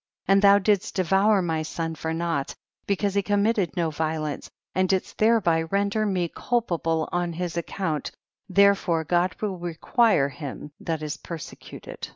[0.27, 2.55] And thou didst devour my son for naught,
[2.87, 8.09] because he commit ted no violence, and didst thereby render me* culpable on his account,
[8.49, 12.07] therefore God will require him that is persecuted.